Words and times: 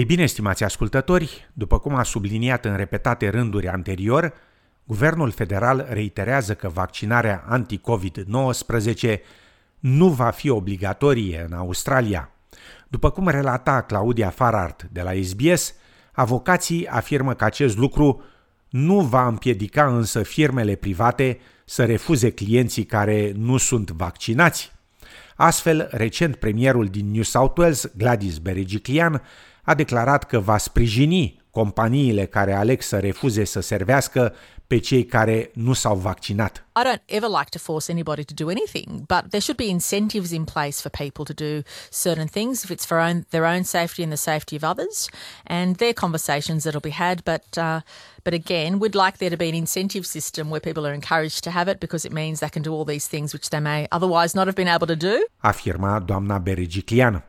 Ei 0.00 0.06
bine, 0.06 0.26
stimați 0.26 0.64
ascultători, 0.64 1.48
după 1.52 1.78
cum 1.78 1.94
a 1.94 2.02
subliniat 2.02 2.64
în 2.64 2.76
repetate 2.76 3.28
rânduri 3.28 3.68
anterior, 3.68 4.32
Guvernul 4.84 5.30
federal 5.30 5.86
reiterează 5.90 6.54
că 6.54 6.68
vaccinarea 6.68 7.44
anti-COVID-19 7.48 9.18
nu 9.78 10.08
va 10.08 10.30
fi 10.30 10.48
obligatorie 10.48 11.46
în 11.48 11.52
Australia. 11.52 12.30
După 12.88 13.10
cum 13.10 13.28
relata 13.28 13.80
Claudia 13.80 14.30
Farart 14.30 14.88
de 14.92 15.02
la 15.02 15.10
SBS, 15.22 15.74
avocații 16.12 16.86
afirmă 16.86 17.34
că 17.34 17.44
acest 17.44 17.76
lucru 17.76 18.22
nu 18.68 19.00
va 19.00 19.26
împiedica 19.26 19.86
însă 19.86 20.22
firmele 20.22 20.74
private 20.74 21.38
să 21.64 21.84
refuze 21.84 22.30
clienții 22.30 22.84
care 22.84 23.32
nu 23.36 23.56
sunt 23.56 23.90
vaccinați. 23.90 24.72
Astfel, 25.36 25.88
recent 25.90 26.36
premierul 26.36 26.86
din 26.86 27.10
New 27.10 27.22
South 27.22 27.58
Wales, 27.58 27.90
Gladys 27.96 28.38
Berejiklian, 28.38 29.22
a 29.70 29.74
declarat 29.74 30.24
că 30.24 30.38
va 30.38 30.58
sprijini 30.58 31.42
companiile 31.50 32.26
care 32.26 32.52
aleg 32.52 32.82
să 32.82 32.98
refuze 32.98 33.44
să 33.44 33.60
servească 33.60 34.34
pe 34.66 34.78
cei 34.78 35.04
care 35.04 35.50
nu 35.54 35.72
s-au 35.72 35.96
vaccinat. 35.96 36.64
I 36.80 36.82
don't 36.84 37.02
ever 37.06 37.28
like 37.28 37.50
to 37.50 37.58
force 37.58 37.92
anybody 37.92 38.24
to 38.24 38.34
do 38.44 38.48
anything, 38.48 38.88
but 39.06 39.22
there 39.30 39.40
should 39.40 39.56
be 39.56 39.68
incentives 39.68 40.30
in 40.30 40.44
place 40.44 40.80
for 40.80 40.90
people 40.90 41.34
to 41.34 41.44
do 41.44 41.62
certain 41.90 42.26
things 42.26 42.62
if 42.62 42.70
it's 42.70 42.86
for 42.86 42.98
own, 42.98 43.26
their 43.30 43.44
own 43.44 43.62
safety 43.62 44.02
and 44.02 44.12
the 44.12 44.30
safety 44.32 44.56
of 44.56 44.62
others. 44.62 45.08
And 45.46 45.76
there 45.76 45.88
are 45.88 46.00
conversations 46.06 46.62
that'll 46.62 46.88
be 46.92 46.96
had, 47.04 47.16
but 47.24 47.46
uh, 47.56 47.80
but 48.24 48.34
again, 48.34 48.78
we'd 48.80 49.00
like 49.04 49.16
there 49.18 49.30
to 49.30 49.36
be 49.44 49.48
an 49.48 49.54
incentive 49.54 50.04
system 50.04 50.44
where 50.50 50.60
people 50.68 50.84
are 50.86 50.94
encouraged 50.94 51.40
to 51.42 51.50
have 51.50 51.70
it 51.72 51.78
because 51.78 52.06
it 52.08 52.12
means 52.12 52.38
they 52.38 52.50
can 52.56 52.62
do 52.62 52.72
all 52.72 52.84
these 52.84 53.08
things 53.08 53.32
which 53.32 53.48
they 53.48 53.60
may 53.60 53.86
otherwise 53.90 54.34
not 54.34 54.46
have 54.46 54.56
been 54.62 54.74
able 54.76 54.86
to 54.86 54.96
do. 54.96 55.14
Afirma 55.42 56.00
doamna 56.00 56.38
Berigiclian. 56.38 57.22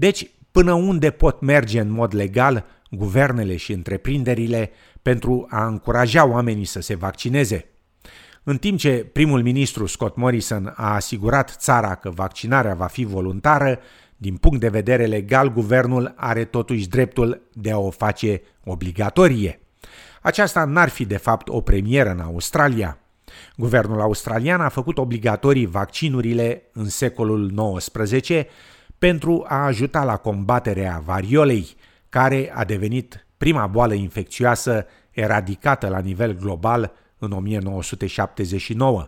Deci, 0.00 0.30
până 0.58 0.72
unde 0.72 1.10
pot 1.10 1.40
merge 1.40 1.80
în 1.80 1.90
mod 1.90 2.14
legal 2.14 2.64
guvernele 2.90 3.56
și 3.56 3.72
întreprinderile 3.72 4.70
pentru 5.02 5.46
a 5.50 5.66
încuraja 5.66 6.26
oamenii 6.26 6.64
să 6.64 6.80
se 6.80 6.94
vaccineze. 6.94 7.66
În 8.42 8.56
timp 8.56 8.78
ce 8.78 9.06
primul 9.12 9.42
ministru 9.42 9.86
Scott 9.86 10.16
Morrison 10.16 10.72
a 10.76 10.94
asigurat 10.94 11.56
țara 11.58 11.94
că 11.94 12.10
vaccinarea 12.10 12.74
va 12.74 12.86
fi 12.86 13.04
voluntară, 13.04 13.78
din 14.16 14.36
punct 14.36 14.60
de 14.60 14.68
vedere 14.68 15.06
legal, 15.06 15.52
guvernul 15.52 16.14
are 16.16 16.44
totuși 16.44 16.88
dreptul 16.88 17.42
de 17.52 17.70
a 17.70 17.78
o 17.78 17.90
face 17.90 18.42
obligatorie. 18.64 19.60
Aceasta 20.22 20.64
n-ar 20.64 20.88
fi 20.88 21.04
de 21.04 21.16
fapt 21.16 21.48
o 21.48 21.60
premieră 21.60 22.10
în 22.10 22.20
Australia. 22.20 22.98
Guvernul 23.56 24.00
australian 24.00 24.60
a 24.60 24.68
făcut 24.68 24.98
obligatorii 24.98 25.66
vaccinurile 25.66 26.62
în 26.72 26.88
secolul 26.88 27.52
XIX 27.76 28.30
pentru 28.98 29.44
a 29.48 29.64
ajuta 29.64 30.04
la 30.04 30.16
combaterea 30.16 31.02
variolei, 31.04 31.66
care 32.08 32.52
a 32.54 32.64
devenit 32.64 33.26
prima 33.36 33.66
boală 33.66 33.94
infecțioasă 33.94 34.86
eradicată 35.10 35.88
la 35.88 35.98
nivel 35.98 36.32
global 36.32 36.92
în 37.18 37.32
1979. 37.32 39.06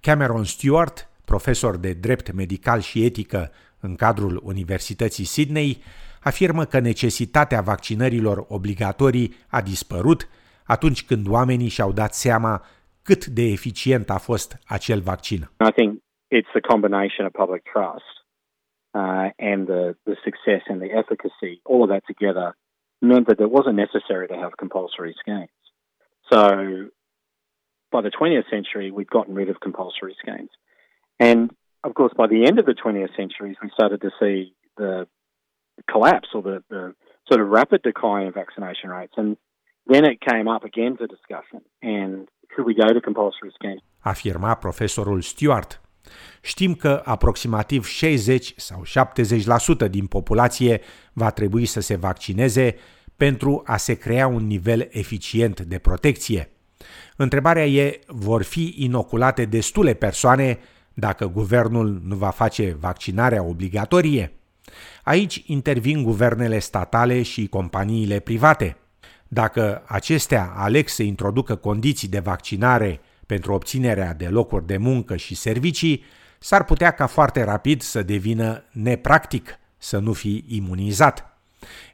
Cameron 0.00 0.44
Stewart, 0.44 1.08
profesor 1.24 1.76
de 1.76 1.92
drept 1.92 2.32
medical 2.32 2.80
și 2.80 3.04
etică 3.04 3.50
în 3.80 3.94
cadrul 3.94 4.40
Universității 4.44 5.24
Sydney, 5.24 5.82
afirmă 6.22 6.64
că 6.64 6.78
necesitatea 6.78 7.60
vaccinărilor 7.60 8.44
obligatorii 8.48 9.34
a 9.48 9.60
dispărut 9.60 10.28
atunci 10.64 11.04
când 11.04 11.28
oamenii 11.28 11.68
și-au 11.68 11.92
dat 11.92 12.14
seama 12.14 12.62
cât 13.02 13.26
de 13.26 13.42
eficient 13.42 14.10
a 14.10 14.18
fost 14.18 14.58
acel 14.66 15.00
vaccin. 15.00 15.50
I 15.68 15.72
think 15.72 16.02
it's 16.36 16.50
the 16.52 16.60
combination 16.60 17.26
of 17.26 17.32
public 17.32 17.62
trust 17.72 18.21
uh, 18.94 19.30
and 19.38 19.66
the, 19.66 19.96
the 20.06 20.16
success 20.24 20.62
and 20.68 20.80
the 20.80 20.92
efficacy, 20.92 21.60
all 21.64 21.82
of 21.82 21.90
that 21.90 22.06
together 22.06 22.54
meant 23.00 23.28
that 23.28 23.40
it 23.40 23.50
wasn't 23.50 23.76
necessary 23.76 24.28
to 24.28 24.34
have 24.34 24.56
compulsory 24.58 25.14
schemes. 25.18 25.48
So 26.32 26.88
by 27.90 28.02
the 28.02 28.10
20th 28.10 28.48
century, 28.50 28.90
we'd 28.90 29.10
gotten 29.10 29.34
rid 29.34 29.50
of 29.50 29.60
compulsory 29.60 30.16
schemes. 30.20 30.50
And 31.18 31.50
of 31.84 31.94
course, 31.94 32.12
by 32.16 32.26
the 32.26 32.46
end 32.46 32.58
of 32.58 32.66
the 32.66 32.74
20th 32.74 33.16
century, 33.16 33.56
we 33.62 33.70
started 33.74 34.00
to 34.02 34.10
see 34.20 34.54
the 34.76 35.06
collapse 35.90 36.28
or 36.34 36.42
the, 36.42 36.62
the 36.70 36.94
sort 37.28 37.40
of 37.40 37.48
rapid 37.48 37.82
decline 37.82 38.26
in 38.26 38.32
vaccination 38.32 38.90
rates. 38.90 39.14
And 39.16 39.36
then 39.86 40.04
it 40.04 40.20
came 40.20 40.48
up 40.48 40.64
again 40.64 40.96
for 40.96 41.06
discussion. 41.06 41.62
And 41.82 42.28
should 42.54 42.66
we 42.66 42.74
go 42.74 42.92
to 42.92 43.00
compulsory 43.00 43.52
schemes? 43.54 43.80
Afirma 44.04 44.60
profesorul 44.60 45.22
Stewart. 45.24 45.78
Știm 46.40 46.74
că 46.74 47.02
aproximativ 47.04 47.86
60 47.86 48.54
sau 48.56 48.82
70% 49.86 49.90
din 49.90 50.06
populație 50.06 50.80
va 51.12 51.30
trebui 51.30 51.66
să 51.66 51.80
se 51.80 51.96
vaccineze 51.96 52.74
pentru 53.16 53.62
a 53.66 53.76
se 53.76 53.94
crea 53.94 54.26
un 54.26 54.46
nivel 54.46 54.88
eficient 54.90 55.60
de 55.60 55.78
protecție. 55.78 56.50
Întrebarea 57.16 57.66
e, 57.66 58.00
vor 58.06 58.42
fi 58.42 58.74
inoculate 58.76 59.44
destule 59.44 59.94
persoane 59.94 60.58
dacă 60.94 61.26
guvernul 61.26 62.00
nu 62.04 62.16
va 62.16 62.30
face 62.30 62.76
vaccinarea 62.80 63.42
obligatorie? 63.42 64.32
Aici 65.04 65.42
intervin 65.46 66.02
guvernele 66.02 66.58
statale 66.58 67.22
și 67.22 67.46
companiile 67.46 68.18
private. 68.18 68.76
Dacă 69.28 69.82
acestea 69.86 70.52
aleg 70.56 70.88
să 70.88 71.02
introducă 71.02 71.54
condiții 71.54 72.08
de 72.08 72.18
vaccinare 72.18 73.00
pentru 73.32 73.52
obținerea 73.52 74.14
de 74.14 74.28
locuri 74.28 74.66
de 74.66 74.76
muncă 74.76 75.16
și 75.16 75.34
servicii, 75.34 76.04
s-ar 76.38 76.64
putea 76.64 76.90
ca 76.90 77.06
foarte 77.06 77.42
rapid 77.42 77.82
să 77.82 78.02
devină 78.02 78.64
nepractic 78.72 79.58
să 79.78 79.98
nu 79.98 80.12
fi 80.12 80.44
imunizat. 80.48 81.38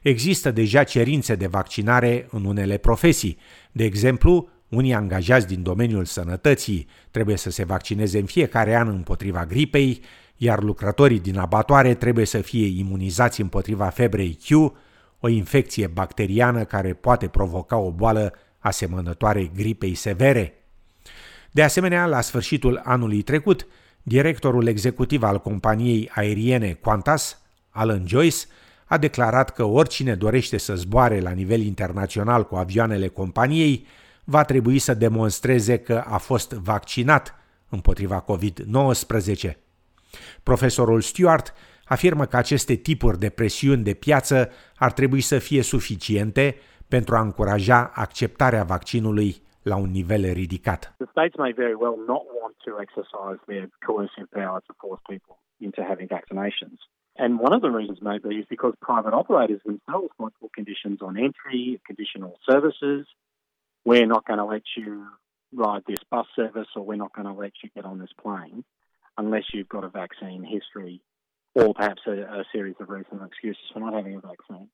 Există 0.01 0.51
deja 0.51 0.83
cerințe 0.83 1.35
de 1.35 1.47
vaccinare 1.47 2.27
în 2.31 2.45
unele 2.45 2.77
profesii. 2.77 3.37
De 3.71 3.83
exemplu, 3.83 4.49
unii 4.69 4.93
angajați 4.93 5.47
din 5.47 5.63
domeniul 5.63 6.05
sănătății 6.05 6.87
trebuie 7.11 7.37
să 7.37 7.49
se 7.49 7.65
vaccineze 7.65 8.19
în 8.19 8.25
fiecare 8.25 8.75
an 8.75 8.87
împotriva 8.87 9.45
gripei, 9.45 10.01
iar 10.37 10.63
lucrătorii 10.63 11.19
din 11.19 11.37
abatoare 11.37 11.93
trebuie 11.93 12.25
să 12.25 12.41
fie 12.41 12.79
imunizați 12.79 13.41
împotriva 13.41 13.85
febrei 13.85 14.37
Q, 14.45 14.71
o 15.19 15.27
infecție 15.27 15.87
bacteriană 15.87 16.63
care 16.63 16.93
poate 16.93 17.27
provoca 17.27 17.77
o 17.77 17.91
boală 17.91 18.33
asemănătoare 18.59 19.51
gripei 19.55 19.93
severe. 19.93 20.53
De 21.51 21.63
asemenea, 21.63 22.05
la 22.05 22.21
sfârșitul 22.21 22.81
anului 22.83 23.21
trecut, 23.21 23.67
directorul 24.03 24.67
executiv 24.67 25.23
al 25.23 25.39
companiei 25.39 26.09
aeriene 26.13 26.77
Qantas, 26.81 27.41
Alan 27.69 28.07
Joyce, 28.07 28.37
a 28.85 28.97
declarat 28.97 29.49
că 29.49 29.63
oricine 29.63 30.15
dorește 30.15 30.57
să 30.57 30.75
zboare 30.75 31.19
la 31.19 31.31
nivel 31.31 31.61
internațional 31.61 32.47
cu 32.47 32.55
avioanele 32.55 33.07
companiei 33.07 33.87
va 34.23 34.43
trebui 34.43 34.79
să 34.79 34.93
demonstreze 34.93 35.77
că 35.77 36.03
a 36.07 36.17
fost 36.17 36.51
vaccinat 36.51 37.35
împotriva 37.69 38.25
COVID-19. 38.25 39.51
Profesorul 40.43 41.01
Stewart 41.01 41.53
afirmă 41.85 42.25
că 42.25 42.37
aceste 42.37 42.75
tipuri 42.75 43.19
de 43.19 43.29
presiuni 43.29 43.83
de 43.83 43.93
piață 43.93 44.49
ar 44.75 44.91
trebui 44.91 45.21
să 45.21 45.39
fie 45.39 45.61
suficiente 45.61 46.55
pentru 46.87 47.15
a 47.15 47.21
încuraja 47.21 47.91
acceptarea 47.95 48.63
vaccinului 48.63 49.41
la 49.63 49.75
un 49.75 49.91
nivel 49.91 50.33
ridicat. 50.33 50.95
The 50.99 51.07
states 51.11 51.35
may 51.37 51.51
very 51.51 51.75
well 51.75 51.97
not 51.97 52.25
want 52.25 52.55
to 52.65 52.79
exercise 52.79 53.39
their 53.47 53.67
coercive 53.85 54.31
power 54.31 54.61
to 54.67 54.73
force 54.79 55.01
people 55.09 55.37
into 55.59 55.83
having 55.83 56.07
vaccinations. 56.07 56.77
And 57.17 57.39
one 57.39 57.53
of 57.53 57.61
the 57.61 57.69
reasons 57.69 58.01
may 58.01 58.17
be 58.17 58.35
is 58.35 58.45
because 58.49 58.73
private 58.81 59.13
operators 59.13 59.61
themselves 59.65 60.09
might 60.17 60.31
put 60.39 60.53
conditions 60.53 60.99
on 61.01 61.17
entry, 61.17 61.81
conditional 61.85 62.39
services. 62.49 63.05
We're 63.83 64.05
not 64.05 64.25
going 64.25 64.39
to 64.39 64.45
let 64.45 64.63
you 64.77 65.05
ride 65.51 65.83
this 65.85 65.99
bus 66.09 66.27
service 66.35 66.67
or 66.75 66.83
we're 66.83 66.95
not 66.95 67.13
going 67.13 67.27
to 67.27 67.33
let 67.33 67.51
you 67.61 67.69
get 67.75 67.83
on 67.83 67.99
this 67.99 68.13
plane 68.21 68.63
unless 69.17 69.43
you've 69.53 69.67
got 69.67 69.83
a 69.83 69.89
vaccine 69.89 70.43
history 70.43 71.01
or 71.55 71.73
perhaps 71.73 72.01
a, 72.07 72.11
a 72.11 72.43
series 72.53 72.75
of 72.79 72.89
reasonable 72.89 73.25
excuses 73.25 73.63
for 73.73 73.79
not 73.79 73.93
having 73.93 74.15
a 74.15 74.21
vaccine. 74.21 74.69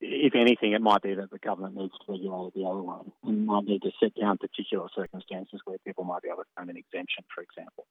If 0.00 0.34
anything, 0.34 0.72
it 0.72 0.82
might 0.90 1.02
be 1.02 1.14
that 1.14 1.30
the 1.30 1.42
government 1.48 1.74
needs 1.80 1.94
to 2.00 2.04
regulate 2.12 2.46
it 2.48 2.54
the 2.54 2.66
other 2.70 2.84
way 2.90 3.00
and 3.26 3.46
might 3.46 3.66
need 3.70 3.82
to 3.82 3.92
set 4.00 4.12
down 4.22 4.36
particular 4.36 4.86
circumstances 5.00 5.58
where 5.64 5.78
people 5.86 6.04
might 6.04 6.22
be 6.22 6.28
able 6.32 6.44
to 6.48 6.52
claim 6.54 6.68
an 6.68 6.78
exemption, 6.84 7.22
for 7.34 7.42
example. 7.48 7.84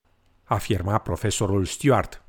Afirma 0.44 0.98
profesorul 0.98 1.66
Stewart. 1.66 2.24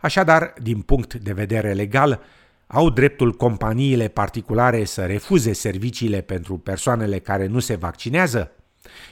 Așadar, 0.00 0.54
din 0.62 0.80
punct 0.80 1.14
de 1.14 1.32
vedere 1.32 1.72
legal, 1.72 2.20
au 2.66 2.90
dreptul 2.90 3.32
companiile 3.32 4.08
particulare 4.08 4.84
să 4.84 5.06
refuze 5.06 5.52
serviciile 5.52 6.20
pentru 6.20 6.58
persoanele 6.58 7.18
care 7.18 7.46
nu 7.46 7.58
se 7.58 7.74
vaccinează? 7.74 8.52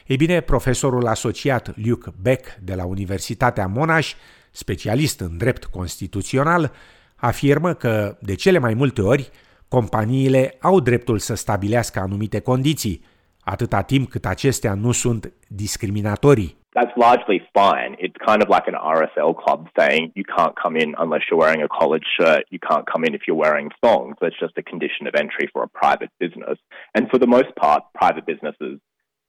Ei 0.06 0.16
bine, 0.16 0.40
profesorul 0.40 1.06
asociat 1.06 1.76
Luke 1.76 2.10
Beck 2.22 2.54
de 2.54 2.74
la 2.74 2.84
Universitatea 2.84 3.66
Monash, 3.66 4.12
specialist 4.50 5.20
în 5.20 5.36
drept 5.36 5.64
constituțional, 5.64 6.72
afirmă 7.16 7.74
că, 7.74 8.16
de 8.20 8.34
cele 8.34 8.58
mai 8.58 8.74
multe 8.74 9.02
ori, 9.02 9.30
Companiile 9.68 10.56
au 10.60 10.80
dreptul 10.80 11.18
să 11.18 11.34
stabilească 11.34 12.00
anumite 12.00 12.40
condiții, 12.40 13.04
atâta 13.44 13.82
timp 13.82 14.08
cât 14.08 14.24
acestea 14.26 14.74
nu 14.74 14.92
sunt 14.92 15.32
discriminatorii. 15.48 16.56
that's 16.76 16.92
largely 16.94 17.40
fine. 17.54 17.96
It's 17.98 18.14
kind 18.28 18.42
of 18.42 18.50
like 18.50 18.64
an 18.68 18.74
RSL 18.74 19.32
club 19.42 19.66
saying 19.78 20.12
you 20.14 20.24
can't 20.36 20.54
come 20.62 20.76
in 20.76 20.94
unless 20.98 21.22
you're 21.28 21.40
wearing 21.40 21.62
a 21.62 21.68
collared 21.68 22.04
shirt. 22.20 22.44
You 22.50 22.58
can't 22.58 22.86
come 22.86 23.02
in 23.02 23.14
if 23.14 23.22
you're 23.26 23.42
wearing 23.46 23.70
thongs. 23.82 24.16
That's 24.20 24.38
just 24.38 24.58
a 24.58 24.62
condition 24.62 25.06
of 25.06 25.14
entry 25.14 25.48
for 25.50 25.62
a 25.62 25.69
private 25.69 26.10
business. 26.20 26.58
And 26.94 27.08
for 27.08 27.19
the 27.19 27.26
most 27.26 27.50
part, 27.56 27.82
private 27.94 28.26
businesses 28.26 28.78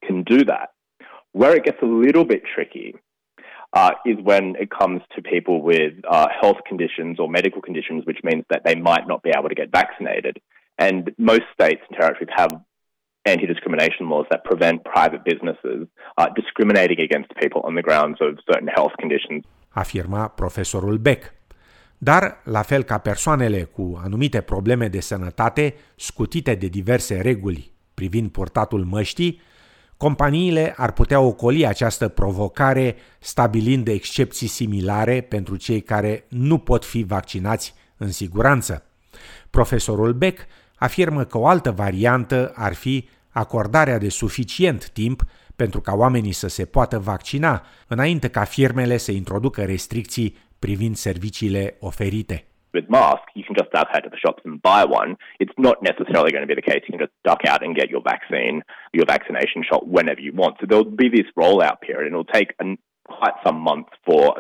can 0.06 0.24
do 0.24 0.44
that. 0.44 0.72
Where 1.32 1.56
it 1.56 1.64
gets 1.64 1.82
a 1.82 1.86
little 1.86 2.26
bit 2.26 2.42
tricky 2.54 2.96
uh, 3.74 3.92
is 4.06 4.18
when 4.24 4.56
it 4.60 4.70
comes 4.70 5.02
to 5.16 5.22
people 5.22 5.62
with 5.62 5.94
uh, 6.10 6.28
health 6.42 6.58
conditions 6.68 7.20
or 7.20 7.30
medical 7.30 7.62
conditions, 7.62 8.06
which 8.06 8.20
means 8.24 8.44
that 8.50 8.62
they 8.64 8.76
might 8.76 9.08
not 9.08 9.22
be 9.24 9.32
able 9.38 9.50
to 9.50 9.56
get 9.56 9.70
vaccinated. 9.72 10.40
And 10.76 11.14
most 11.18 11.46
states 11.54 11.82
and 11.88 11.98
territories 12.00 12.30
have 12.36 12.52
anti-discrimination 13.22 14.08
laws 14.08 14.26
that 14.30 14.42
prevent 14.44 14.84
private 14.84 15.24
businesses 15.24 15.88
uh, 16.18 16.28
discriminating 16.34 17.00
against 17.08 17.30
people 17.42 17.62
on 17.68 17.74
the 17.76 17.82
grounds 17.82 18.18
of 18.22 18.32
certain 18.52 18.70
health 18.78 18.96
conditions. 19.02 19.44
Afirma 19.70 20.28
profesorul 20.28 20.98
Beck. 20.98 21.36
Dar, 21.98 22.42
la 22.44 22.62
fel 22.62 22.84
ca 22.84 22.98
persoanele 22.98 23.64
cu 23.64 24.00
anumite 24.04 24.42
probleme 24.42 24.88
de 24.88 25.00
sănătate 25.00 25.76
scutite 25.96 26.56
de 26.56 26.68
diverse 26.68 27.22
reguli 27.22 27.72
privind 27.94 28.30
purtatul 28.30 28.84
măștii, 28.84 29.42
companiile 29.98 30.74
ar 30.78 30.92
putea 30.92 31.20
ocoli 31.20 31.66
această 31.66 32.08
provocare 32.08 32.96
stabilind 33.20 33.88
excepții 33.88 34.48
similare 34.48 35.22
pentru 35.22 35.56
cei 35.56 35.82
care 35.82 36.26
nu 36.30 36.58
pot 36.58 36.86
fi 36.86 37.04
vaccinați 37.04 37.74
în 37.98 38.12
siguranță. 38.12 38.84
Profesorul 39.50 40.14
Beck 40.14 40.46
afirmă 40.76 41.24
că 41.24 41.38
o 41.38 41.48
altă 41.48 41.72
variantă 41.72 42.52
ar 42.56 42.74
fi 42.74 43.08
acordarea 43.30 43.98
de 43.98 44.10
suficient 44.10 44.90
timp 44.90 45.24
pentru 45.56 45.82
ca 45.82 45.94
oamenii 45.94 46.32
să 46.32 46.48
se 46.48 46.66
poată 46.66 47.00
vaccina, 47.00 47.66
înainte 47.88 48.28
ca 48.28 48.44
firmele 48.44 48.98
să 48.98 49.12
introducă 49.12 49.64
restricții 49.64 50.38
privind 50.60 50.96
serviciile 50.96 51.76
oferite. 51.80 52.46
With 52.78 52.92
masks, 52.92 53.32
you 53.34 53.44
can 53.44 53.56
just 53.56 53.72
duck 53.72 53.88
out 53.92 54.04
to 54.04 54.10
the 54.12 54.18
shops 54.18 54.44
and 54.46 54.62
buy 54.62 54.86
one. 54.86 55.18
It's 55.40 55.52
not 55.58 55.82
necessarily 55.82 56.32
going 56.32 56.48
to 56.48 56.48
be 56.48 56.54
the 56.54 56.62
case. 56.62 56.84
You 56.88 56.96
can 56.96 57.00
just 57.00 57.14
duck 57.24 57.42
out 57.48 57.66
and 57.66 57.76
get 57.76 57.90
your 57.90 58.04
vaccine, 58.04 58.62
your 58.94 59.06
vaccination 59.08 59.64
shot 59.68 59.88
whenever 59.88 60.22
you 60.22 60.32
want. 60.32 60.58
So 60.60 60.68
there'll 60.70 60.84
be 60.84 61.10
this 61.10 61.26
rollout 61.36 61.82
period, 61.82 62.06
and 62.06 62.14
it'll 62.14 62.24
take 62.24 62.54
an, 62.60 62.78
quite 63.08 63.34
some 63.44 63.60
months 63.60 63.90
for 64.06 64.36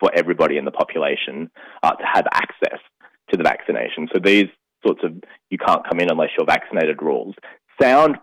for 0.00 0.10
everybody 0.14 0.58
in 0.58 0.66
the 0.66 0.70
population 0.70 1.50
uh, 1.82 1.92
to 1.92 2.04
have 2.04 2.26
access 2.34 2.80
to 3.30 3.38
the 3.38 3.42
vaccination. 3.42 4.06
So 4.12 4.20
these 4.22 4.48
sorts 4.86 5.00
of 5.02 5.14
you 5.48 5.56
can't 5.56 5.82
come 5.88 6.00
in 6.00 6.10
unless 6.10 6.30
you're 6.36 6.46
vaccinated 6.46 7.00
rules 7.00 7.34
sound 7.80 8.16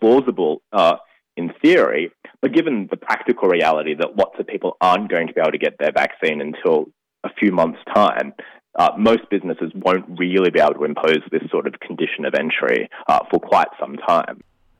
plausible 0.00 0.62
uh, 0.72 0.96
in 1.36 1.52
theory, 1.62 2.10
but 2.40 2.52
given 2.52 2.88
the 2.90 2.96
practical 2.96 3.48
reality 3.48 3.94
that 3.94 4.16
lots 4.16 4.38
of 4.38 4.46
people 4.46 4.76
aren't 4.80 5.10
going 5.10 5.26
to 5.26 5.34
be 5.34 5.40
able 5.40 5.52
to 5.52 5.58
get 5.58 5.76
their 5.78 5.92
vaccine 5.92 6.40
until 6.40 6.86
a 7.24 7.30
few 7.38 7.52
months' 7.52 7.80
time, 7.94 8.32
uh, 8.78 8.88
most 8.96 9.24
businesses 9.28 9.70
won't 9.86 10.06
really 10.22 10.50
be 10.50 10.60
able 10.60 10.74
to 10.74 10.84
impose 10.84 11.22
this 11.30 11.44
sort 11.50 11.66
of 11.66 11.72
condition 11.86 12.24
of 12.28 12.32
entry 12.44 12.88
uh, 13.08 13.20
for 13.30 13.38
quite 13.52 13.70
some 13.80 13.96
time. 14.06 14.36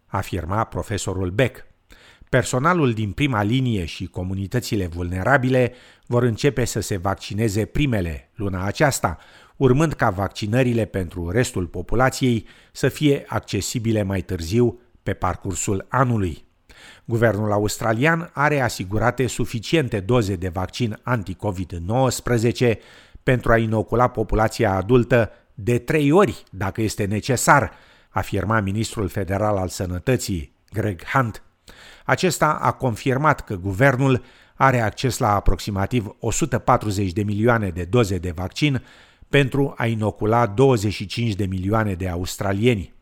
Afirma 0.06 0.64
profesorul 0.64 1.30
Beck. 1.30 1.66
Personalul 2.28 2.92
din 2.92 3.12
prima 3.12 3.42
linie 3.42 3.84
și 3.84 4.06
comunitățile 4.06 4.86
vulnerabile 4.86 5.72
vor 6.06 6.22
începe 6.22 6.64
să 6.64 6.80
se 6.80 6.96
vaccineze 6.96 7.64
primele 7.64 8.30
luna 8.34 8.64
aceasta, 8.64 9.18
urmând 9.56 9.92
ca 9.92 10.10
vaccinările 10.10 10.84
pentru 10.84 11.30
restul 11.30 11.66
populației 11.66 12.46
să 12.72 12.88
fie 12.88 13.24
accesibile 13.28 14.02
mai 14.02 14.20
târziu 14.20 14.80
pe 15.02 15.12
parcursul 15.12 15.86
anului. 15.88 16.44
Guvernul 17.04 17.52
australian 17.52 18.30
are 18.32 18.60
asigurate 18.60 19.26
suficiente 19.26 20.00
doze 20.00 20.36
de 20.36 20.48
vaccin 20.48 20.98
anti-COVID-19 21.02 22.72
pentru 23.24 23.52
a 23.52 23.56
inocula 23.56 24.08
populația 24.08 24.74
adultă 24.74 25.30
de 25.54 25.78
trei 25.78 26.10
ori, 26.10 26.44
dacă 26.50 26.82
este 26.82 27.04
necesar, 27.04 27.72
afirma 28.08 28.60
ministrul 28.60 29.08
federal 29.08 29.56
al 29.56 29.68
sănătății, 29.68 30.52
Greg 30.72 31.04
Hunt. 31.04 31.42
Acesta 32.04 32.58
a 32.62 32.72
confirmat 32.72 33.40
că 33.40 33.54
guvernul 33.54 34.24
are 34.54 34.80
acces 34.80 35.18
la 35.18 35.34
aproximativ 35.34 36.16
140 36.18 37.12
de 37.12 37.22
milioane 37.22 37.68
de 37.68 37.84
doze 37.84 38.18
de 38.18 38.30
vaccin 38.30 38.82
pentru 39.28 39.74
a 39.76 39.86
inocula 39.86 40.46
25 40.46 41.34
de 41.34 41.46
milioane 41.46 41.94
de 41.94 42.08
australieni. 42.08 42.92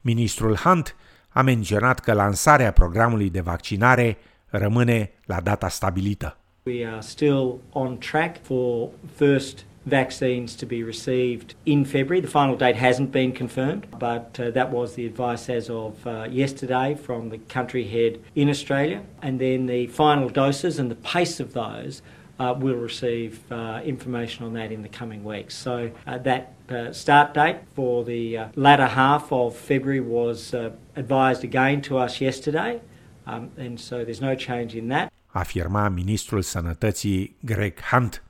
Ministrul 0.00 0.56
Hunt 0.56 0.96
a 1.28 1.42
menționat 1.42 2.00
că 2.00 2.12
lansarea 2.12 2.72
programului 2.72 3.30
de 3.30 3.40
vaccinare 3.40 4.16
rămâne 4.46 5.10
la 5.24 5.40
data 5.40 5.68
stabilită. 5.68 6.36
We 6.64 6.84
are 6.84 7.02
still 7.02 7.60
on 7.72 7.98
track 7.98 8.38
for 8.44 8.92
first 9.16 9.64
vaccines 9.84 10.54
to 10.54 10.64
be 10.64 10.84
received 10.84 11.56
in 11.66 11.84
February. 11.84 12.20
The 12.20 12.28
final 12.28 12.54
date 12.54 12.76
hasn't 12.76 13.10
been 13.10 13.32
confirmed, 13.32 13.88
but 13.98 14.38
uh, 14.38 14.52
that 14.52 14.70
was 14.70 14.94
the 14.94 15.04
advice 15.04 15.48
as 15.48 15.68
of 15.68 16.06
uh, 16.06 16.28
yesterday 16.30 16.94
from 16.94 17.30
the 17.30 17.38
country 17.38 17.82
head 17.88 18.20
in 18.36 18.48
Australia. 18.48 19.02
And 19.22 19.40
then 19.40 19.66
the 19.66 19.88
final 19.88 20.28
doses 20.28 20.78
and 20.78 20.88
the 20.88 20.94
pace 20.94 21.40
of 21.40 21.52
those 21.52 22.00
uh, 22.38 22.54
will 22.56 22.76
receive 22.76 23.40
uh, 23.50 23.80
information 23.84 24.44
on 24.44 24.52
that 24.52 24.70
in 24.70 24.82
the 24.82 24.88
coming 24.88 25.24
weeks. 25.24 25.56
So 25.56 25.90
uh, 26.06 26.18
that 26.18 26.54
uh, 26.68 26.92
start 26.92 27.34
date 27.34 27.56
for 27.74 28.04
the 28.04 28.38
latter 28.54 28.86
half 28.86 29.32
of 29.32 29.56
February 29.56 29.98
was 29.98 30.54
advised 30.94 31.42
again 31.42 31.82
to 31.82 31.98
us 31.98 32.20
yesterday, 32.20 32.80
um, 33.26 33.50
and 33.56 33.80
so 33.80 34.04
there's 34.04 34.20
no 34.20 34.36
change 34.36 34.76
in 34.76 34.86
that. 34.88 35.11
Afirma 35.32 35.88
ministrul 35.88 36.42
sănătății 36.42 37.36
Greg 37.40 37.80
Hunt. 37.80 38.22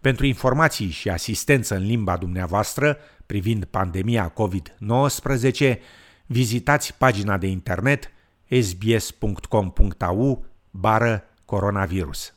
Pentru 0.00 0.26
informații 0.26 0.90
și 0.90 1.08
asistență 1.08 1.74
în 1.74 1.86
limba 1.86 2.16
dumneavoastră 2.16 2.96
privind 3.26 3.64
pandemia 3.64 4.32
COVID-19, 4.32 5.76
vizitați 6.26 6.94
pagina 6.94 7.38
de 7.38 7.46
internet 7.46 8.10
sbs.com.au 8.60 10.44
bară 10.70 11.24
coronavirus. 11.44 12.34